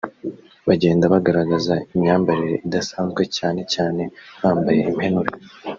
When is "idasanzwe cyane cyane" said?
2.67-4.03